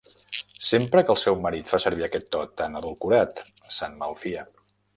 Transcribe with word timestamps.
Sempre 0.67 1.03
que 1.09 1.13
el 1.15 1.19
seu 1.23 1.37
marit 1.43 1.69
fa 1.73 1.79
servir 1.83 2.05
aquest 2.07 2.25
to 2.37 2.41
tan 2.63 2.81
edulcorat 2.81 3.45
se'n 3.77 3.95
malfia. 4.03 4.49